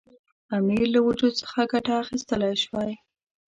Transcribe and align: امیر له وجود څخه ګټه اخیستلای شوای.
امیر 0.57 0.85
له 0.93 0.99
وجود 1.07 1.33
څخه 1.41 1.59
ګټه 1.71 1.93
اخیستلای 2.03 2.55
شوای. 2.63 2.91